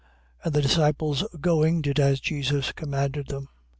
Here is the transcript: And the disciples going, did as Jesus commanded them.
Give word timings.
And 0.43 0.51
the 0.53 0.63
disciples 0.63 1.23
going, 1.39 1.83
did 1.83 1.99
as 1.99 2.19
Jesus 2.19 2.71
commanded 2.71 3.27
them. 3.27 3.49